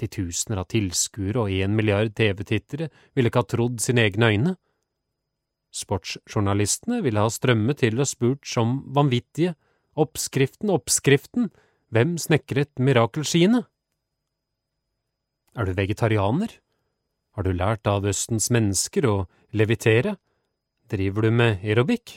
Titusener 0.00 0.62
av 0.62 0.70
tilskuere 0.72 1.42
og 1.42 1.52
én 1.52 1.74
milliard 1.76 2.14
TV-tittere 2.16 2.88
ville 3.12 3.28
ikke 3.28 3.42
ha 3.42 3.50
trodd 3.52 3.82
sine 3.84 4.06
egne 4.08 4.30
øyne. 4.32 4.54
Sportsjournalistene 5.74 7.02
ville 7.04 7.20
ha 7.20 7.28
strømmet 7.28 7.82
til 7.82 8.00
og 8.00 8.08
spurt 8.08 8.48
som 8.48 8.78
vanvittige, 8.96 9.52
oppskriften, 9.98 10.70
oppskriften, 10.72 11.50
hvem 11.92 12.16
snekret 12.20 12.80
mirakelskiene? 12.80 13.66
Er 15.58 15.68
du 15.68 15.74
vegetarianer? 15.76 16.54
Har 17.38 17.46
du 17.46 17.54
lært 17.54 17.86
av 17.86 18.02
Østens 18.02 18.48
mennesker 18.50 19.04
å 19.06 19.12
levitere? 19.54 20.16
Driver 20.90 21.22
du 21.22 21.36
med 21.38 21.60
aerobikk? 21.62 22.16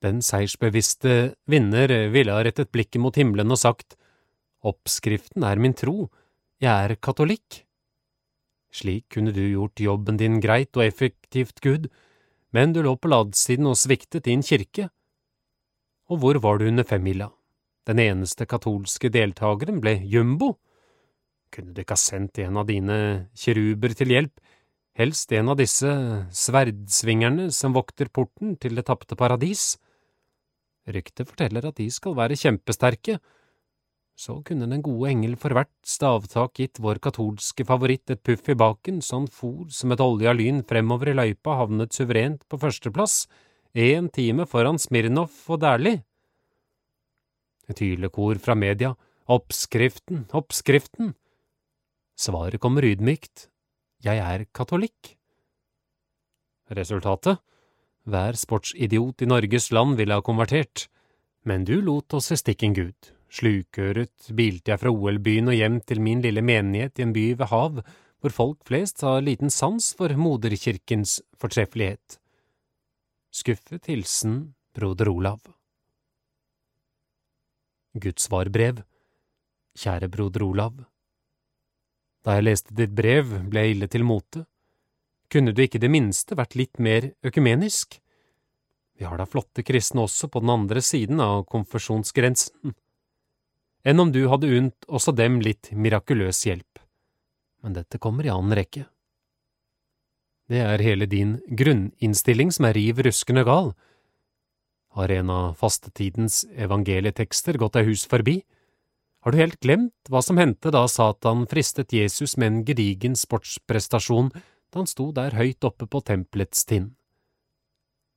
Den 0.00 0.22
seiersbevisste 0.24 1.34
vinner 1.44 1.92
ville 2.08 2.32
ha 2.32 2.40
rettet 2.46 2.70
blikket 2.72 3.02
mot 3.04 3.20
himmelen 3.20 3.52
og 3.52 3.60
sagt, 3.60 3.98
Oppskriften 4.64 5.44
er 5.44 5.60
min 5.60 5.76
tro, 5.76 6.08
jeg 6.56 6.72
er 6.72 6.96
katolikk. 6.96 7.66
Slik 8.72 9.10
kunne 9.12 9.36
du 9.36 9.42
gjort 9.44 9.84
jobben 9.84 10.16
din 10.24 10.40
greit 10.40 10.72
og 10.72 10.86
effektivt, 10.86 11.60
Gud, 11.60 11.90
men 12.56 12.72
du 12.72 12.80
lå 12.80 12.96
på 12.96 13.12
ladesiden 13.12 13.68
og 13.68 13.76
sviktet 13.76 14.24
din 14.24 14.40
kirke. 14.40 14.88
Og 16.08 16.24
hvor 16.24 16.40
var 16.40 16.64
du 16.64 16.70
under 16.72 16.88
femmila? 16.88 17.28
Den 17.84 18.00
eneste 18.00 18.48
katolske 18.48 19.12
deltakeren 19.12 19.84
ble 19.84 19.98
jumbo. 20.00 20.54
Kunne 21.54 21.72
du 21.72 21.80
ikke 21.82 21.96
ha 21.96 22.00
sendt 22.00 22.38
en 22.42 22.58
av 22.60 22.66
dine 22.68 22.98
kiruber 23.38 23.94
til 23.96 24.12
hjelp, 24.12 24.34
helst 24.96 25.32
en 25.36 25.52
av 25.52 25.58
disse 25.60 25.90
sverdsvingerne 26.34 27.50
som 27.54 27.76
vokter 27.76 28.10
porten 28.12 28.56
til 28.60 28.76
det 28.76 28.86
tapte 28.88 29.18
paradis? 29.18 29.76
Ryktet 30.86 31.28
forteller 31.30 31.66
at 31.66 31.78
de 31.80 31.88
skal 31.90 32.14
være 32.18 32.38
kjempesterke, 32.38 33.18
så 34.16 34.38
kunne 34.48 34.64
den 34.70 34.80
gode 34.80 35.10
engel 35.12 35.34
for 35.36 35.52
hvert 35.52 35.72
stavtak 35.84 36.54
gitt 36.56 36.78
vår 36.80 37.02
katolske 37.04 37.66
favoritt 37.68 38.08
et 38.14 38.22
puff 38.24 38.48
i 38.48 38.56
baken 38.56 39.02
så 39.04 39.18
han 39.20 39.26
for 39.28 39.66
som 39.68 39.92
et 39.92 40.00
olja 40.00 40.32
lyn 40.32 40.62
fremover 40.64 41.10
i 41.12 41.16
løypa 41.18 41.58
havnet 41.58 41.92
suverent 41.92 42.46
på 42.48 42.56
førsteplass, 42.62 43.26
én 43.76 44.08
time 44.08 44.46
foran 44.48 44.80
Smirnov 44.80 45.34
og 45.52 45.60
Dæhlie. 45.60 46.00
Et 47.68 47.82
hylekor 47.82 48.40
fra 48.40 48.54
media, 48.56 48.94
oppskriften, 49.28 50.24
oppskriften. 50.32 51.12
Svaret 52.16 52.60
kommer 52.60 52.86
ydmykt, 52.88 53.50
jeg 54.04 54.20
er 54.22 54.46
katolikk. 54.56 55.12
Resultatet? 56.72 57.42
Hver 58.06 58.38
sportsidiot 58.38 59.22
i 59.22 59.28
Norges 59.28 59.68
land 59.74 59.98
ville 59.98 60.16
ha 60.16 60.24
konvertert, 60.24 60.86
men 61.44 61.66
du 61.66 61.76
lot 61.82 62.14
oss 62.16 62.30
i 62.32 62.38
stikken, 62.40 62.74
Gud. 62.74 63.12
Slukøret 63.28 64.30
bilte 64.38 64.72
jeg 64.72 64.80
fra 64.80 64.92
OL-byen 64.94 65.50
og 65.50 65.58
hjem 65.58 65.80
til 65.84 66.00
min 66.00 66.22
lille 66.24 66.40
menighet 66.40 66.98
i 66.98 67.04
en 67.04 67.12
by 67.12 67.26
ved 67.36 67.50
hav, 67.50 67.82
hvor 68.22 68.32
folk 68.32 68.64
flest 68.66 69.02
har 69.04 69.20
liten 69.20 69.52
sans 69.52 69.92
for 69.98 70.14
moderkirkens 70.16 71.18
fortreffelighet. 71.36 72.18
Skuffet 73.34 73.90
hilsen 73.90 74.54
broder 74.74 75.10
Olav. 75.12 75.42
Guds 77.96 78.28
svarbrev 78.28 78.84
Kjære 79.76 80.08
broder 80.08 80.46
Olav. 80.46 80.86
Da 82.26 82.34
jeg 82.34 82.48
leste 82.48 82.74
ditt 82.74 82.90
brev, 82.90 83.30
ble 83.46 83.62
jeg 83.62 83.76
ille 83.76 83.86
til 83.90 84.02
mote. 84.02 84.42
Kunne 85.30 85.54
du 85.54 85.62
ikke 85.62 85.78
det 85.82 85.90
minste 85.94 86.34
vært 86.38 86.56
litt 86.58 86.80
mer 86.82 87.12
økumenisk? 87.26 88.00
Vi 88.98 89.06
har 89.06 89.20
da 89.20 89.28
flotte 89.30 89.62
kristne 89.66 90.02
også 90.06 90.26
på 90.32 90.42
den 90.42 90.50
andre 90.50 90.82
siden 90.82 91.22
av 91.22 91.44
konfesjonsgrensen 91.52 92.74
enn 93.86 94.02
om 94.02 94.10
du 94.10 94.24
hadde 94.26 94.50
unt 94.58 94.86
også 94.90 95.12
dem 95.14 95.38
litt 95.44 95.70
mirakuløs 95.70 96.40
hjelp. 96.48 96.80
Men 97.62 97.76
dette 97.76 98.00
kommer 98.02 98.26
i 98.26 98.32
annen 98.32 98.56
rekke. 98.58 98.82
Det 100.50 100.58
er 100.62 100.82
hele 100.82 101.06
din 101.10 101.36
grunninnstilling 101.46 102.50
som 102.54 102.66
er 102.66 102.74
riv 102.74 103.04
ruskende 103.06 103.44
gal. 103.46 103.72
Har 104.98 105.12
en 105.14 105.30
av 105.30 105.54
fastetidens 105.60 106.44
evangelietekster 106.54 107.58
gått 107.62 107.78
deg 107.78 107.92
hus 107.92 108.02
forbi? 108.10 108.40
Har 109.26 109.34
du 109.34 109.40
helt 109.40 109.58
glemt 109.58 110.06
hva 110.06 110.20
som 110.22 110.38
hendte 110.38 110.70
da 110.70 110.84
Satan 110.86 111.48
fristet 111.50 111.90
Jesus 111.90 112.36
med 112.38 112.46
en 112.46 112.58
gedigen 112.62 113.16
sportsprestasjon 113.18 114.28
da 114.30 114.78
han 114.78 114.86
sto 114.86 115.08
der 115.10 115.34
høyt 115.34 115.66
oppe 115.66 115.88
på 115.90 115.98
tempelets 116.06 116.60
tinn? 116.62 116.92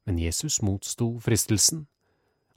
Men 0.06 0.20
Jesus 0.22 0.60
motsto 0.62 1.16
fristelsen. 1.26 1.88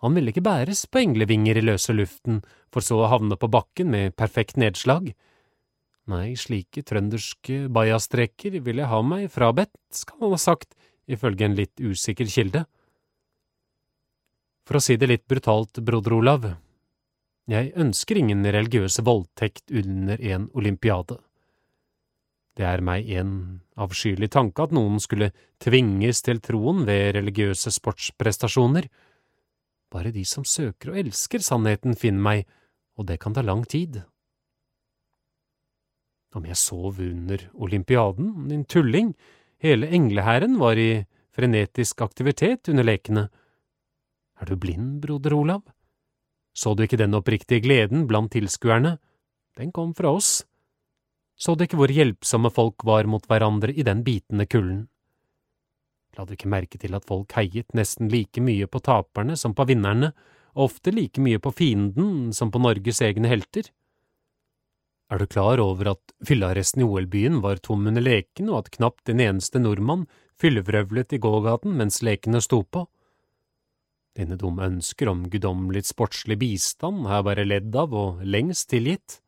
Han 0.05 0.13
ville 0.19 0.35
ikke 0.35 0.45
bæres 0.45 0.83
på 0.85 1.01
englevinger 1.01 1.57
i 1.57 1.63
løse 1.65 1.97
luften, 1.97 2.43
for 2.69 2.85
så 2.85 2.99
å 3.01 3.09
havne 3.09 3.39
på 3.41 3.49
bakken 3.49 3.89
med 3.95 4.19
perfekt 4.21 4.61
nedslag. 4.61 5.15
Nei, 6.13 6.35
slike 6.37 6.85
trønderske 6.85 7.71
bajastreker 7.73 8.59
vil 8.61 8.83
jeg 8.83 8.91
ha 8.91 8.99
meg 9.01 9.31
frabedt, 9.33 9.73
skal 9.97 10.27
han 10.27 10.35
ha 10.37 10.43
sagt, 10.45 10.77
ifølge 11.09 11.49
en 11.49 11.57
litt 11.57 11.81
usikker 11.81 12.29
kilde. 12.29 12.67
For 14.69 14.77
å 14.77 14.85
si 14.85 14.99
det 15.01 15.09
litt 15.09 15.25
brutalt, 15.25 15.81
broder 15.81 16.19
Olav, 16.19 16.47
jeg 17.51 17.73
ønsker 17.75 18.21
ingen 18.21 18.45
religiøs 18.47 19.01
voldtekt 19.03 19.73
under 19.75 20.21
en 20.21 20.49
olympiade. 20.55 21.19
Det 22.55 22.67
er 22.69 22.83
meg 22.85 23.09
en 23.17 23.33
avskyelig 23.81 24.29
tanke 24.35 24.63
at 24.63 24.75
noen 24.77 25.01
skulle 25.01 25.33
tvinges 25.63 26.21
til 26.23 26.43
troen 26.45 26.85
ved 26.87 27.17
religiøse 27.17 27.73
sportsprestasjoner, 27.73 28.87
bare 29.93 30.13
de 30.13 30.25
som 30.29 30.45
søker 30.45 30.93
og 30.93 31.01
elsker 31.03 31.43
sannheten, 31.45 31.97
finner 31.97 32.23
meg, 32.23 32.47
og 32.97 33.09
det 33.09 33.19
kan 33.21 33.35
ta 33.35 33.45
lang 33.45 33.65
tid. 33.69 34.03
Om 36.33 36.47
jeg 36.49 36.57
sov 36.57 37.01
under 37.01 37.43
olympiaden, 37.53 38.49
din 38.49 38.65
tulling, 38.65 39.13
hele 39.61 39.89
englehæren 39.93 40.57
var 40.61 40.81
i 40.81 41.05
frenetisk 41.33 42.01
aktivitet 42.05 42.69
under 42.73 42.87
lekene. 42.87 43.29
Er 44.41 44.49
du 44.49 44.57
blind, 44.57 45.01
broder 45.05 45.37
Olav? 45.37 45.63
Så 46.53 46.75
du 46.77 46.85
ikke 46.85 47.01
den 47.01 47.17
oppriktige 47.17 47.65
gleden 47.65 48.07
blant 48.09 48.33
tilskuerne? 48.35 48.99
Den 49.57 49.73
kom 49.73 49.95
fra 49.97 50.13
oss. 50.17 50.43
Så 51.37 51.55
du 51.57 51.65
ikke 51.65 51.79
hvor 51.81 51.93
hjelpsomme 51.93 52.53
folk 52.53 52.85
var 52.87 53.09
mot 53.09 53.25
hverandre 53.29 53.73
i 53.73 53.85
den 53.87 54.05
bitende 54.05 54.47
kulden? 54.47 54.87
La 56.13 56.27
du 56.29 56.35
ikke 56.37 56.51
merke 56.53 56.79
til 56.79 56.93
at 56.95 57.07
folk 57.09 57.33
heiet 57.39 57.73
nesten 57.77 58.11
like 58.13 58.41
mye 58.45 58.69
på 58.69 58.83
taperne 58.85 59.37
som 59.41 59.55
på 59.57 59.65
vinnerne, 59.69 60.13
og 60.53 60.69
ofte 60.69 60.93
like 60.93 61.21
mye 61.25 61.41
på 61.41 61.55
fienden 61.57 62.35
som 62.37 62.51
på 62.53 62.61
Norges 62.61 63.01
egne 63.01 63.31
helter? 63.31 63.71
Er 65.13 65.21
du 65.21 65.27
klar 65.27 65.61
over 65.61 65.95
at 65.95 66.13
fyllearresten 66.25 66.85
i 66.85 66.89
OL-byen 66.89 67.41
var 67.45 67.61
tom 67.65 67.87
under 67.89 68.05
lekene, 68.05 68.53
og 68.53 68.65
at 68.65 68.75
knapt 68.77 69.09
en 69.13 69.21
eneste 69.21 69.61
nordmann 69.61 70.07
fyllevrøvlet 70.41 71.17
i 71.17 71.21
gågaten 71.21 71.75
mens 71.81 72.01
lekene 72.05 72.41
sto 72.45 72.63
på? 72.65 72.87
Dine 74.13 74.37
dumme 74.37 74.67
ønsker 74.69 75.09
om 75.09 75.25
guddommelig 75.33 75.87
sportslig 75.89 76.37
bistand 76.43 77.07
jeg 77.09 77.25
bare 77.25 77.47
ledd 77.47 77.77
av 77.81 77.95
og 77.97 78.25
lengst 78.29 78.69
tilgitt. 78.73 79.23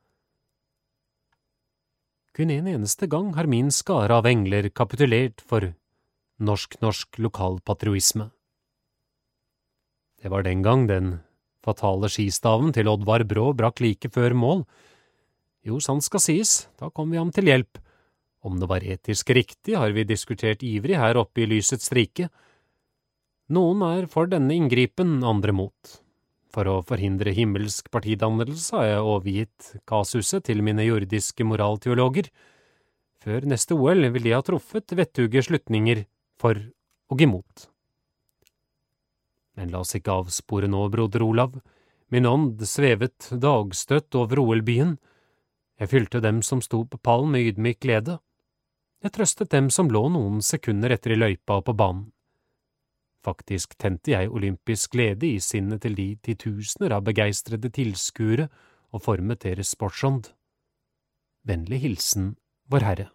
Kun 2.35 2.51
en 2.51 2.69
eneste 2.69 3.09
gang 3.09 3.31
har 3.37 3.49
min 3.49 3.71
skare 3.73 4.19
av 4.19 4.27
engler 4.29 4.69
kapitulert 4.75 5.41
for 5.41 5.71
norsk-norsk 6.43 7.21
lokalpatruisme. 7.23 8.29
Det 10.21 10.33
var 10.33 10.45
den 10.45 10.65
gang 10.65 10.89
den 10.91 11.15
fatale 11.65 12.11
skistaven 12.13 12.75
til 12.77 12.91
Oddvar 12.91 13.25
Brå 13.29 13.53
brakk 13.57 13.81
like 13.81 14.11
før 14.13 14.35
mål. 14.37 14.65
Jo, 15.65 15.79
sant 15.81 16.05
skal 16.05 16.21
sies, 16.21 16.67
da 16.77 16.91
kom 16.93 17.13
vi 17.15 17.21
ham 17.21 17.33
til 17.33 17.49
hjelp. 17.49 17.81
Om 18.45 18.59
det 18.61 18.69
var 18.69 18.85
etisk 18.85 19.31
riktig, 19.33 19.79
har 19.81 19.95
vi 19.97 20.05
diskutert 20.05 20.65
ivrig 20.67 20.99
her 21.01 21.17
oppe 21.17 21.45
i 21.45 21.49
lysets 21.49 21.89
rike. 21.97 22.29
Noen 23.53 23.83
er 23.85 24.07
for 24.09 24.31
denne 24.31 24.55
inngripen, 24.57 25.19
andre 25.21 25.53
mot. 25.53 25.99
For 26.55 26.71
å 26.71 26.79
forhindre 26.87 27.35
himmelsk 27.35 27.91
partidannelse 27.93 28.79
har 28.79 28.87
jeg 28.87 29.05
overgitt 29.05 29.71
kasuset 29.91 30.47
til 30.47 30.63
mine 30.65 30.87
jordiske 30.87 31.45
moralteologer. 31.45 32.31
Før 33.21 33.45
neste 33.51 33.77
OL 33.77 34.09
vil 34.15 34.31
de 34.31 34.33
ha 34.33 34.41
truffet 34.45 34.97
vettuge 34.97 35.43
slutninger 35.45 36.05
for 36.41 36.57
og 37.13 37.21
imot. 37.21 37.67
Men 39.59 39.71
la 39.75 39.83
oss 39.85 39.93
ikke 39.99 40.23
avspore 40.23 40.71
nå, 40.71 40.87
broder 40.89 41.23
Olav. 41.27 41.59
Min 42.09 42.27
ånd 42.27 42.65
svevet 42.65 43.29
dagstøtt 43.43 44.17
over 44.17 44.41
OL-byen. 44.41 44.97
Jeg 45.81 45.91
fylte 45.91 46.23
dem 46.25 46.41
som 46.47 46.63
sto 46.65 46.85
på 46.89 46.99
pallen 47.03 47.35
med 47.35 47.53
ydmyk 47.53 47.83
glede. 47.85 48.19
Jeg 49.05 49.19
trøstet 49.19 49.53
dem 49.53 49.69
som 49.75 49.91
lå 49.93 50.07
noen 50.09 50.41
sekunder 50.41 50.95
etter 50.95 51.13
i 51.13 51.21
løypa 51.21 51.61
og 51.61 51.69
på 51.69 51.77
banen. 51.77 52.14
Faktisk 53.25 53.79
tente 53.81 54.13
jeg 54.13 54.31
olympisk 54.31 54.93
glede 54.93 55.31
i 55.33 55.41
sinnet 55.41 55.83
til 55.83 55.97
de 55.97 56.09
titusener 56.25 56.93
av 56.99 57.05
begeistrede 57.07 57.71
tilskuere 57.73 58.51
og 58.93 59.03
formet 59.03 59.43
deres 59.47 59.73
sportsånd. 59.73 60.29
Vennlig 61.49 61.81
hilsen 61.85 62.35
Vårherre. 62.71 63.09